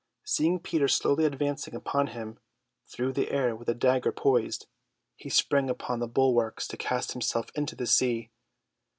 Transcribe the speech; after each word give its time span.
Seeing 0.23 0.59
Peter 0.59 0.87
slowly 0.87 1.25
advancing 1.25 1.75
upon 1.75 2.07
him 2.07 2.39
through 2.87 3.13
the 3.13 3.29
air 3.29 3.55
with 3.55 3.67
dagger 3.77 4.11
poised, 4.11 4.65
he 5.15 5.29
sprang 5.29 5.69
upon 5.69 5.99
the 5.99 6.07
bulwarks 6.07 6.67
to 6.69 6.75
cast 6.77 7.11
himself 7.11 7.51
into 7.53 7.75
the 7.75 7.85
sea. 7.85 8.31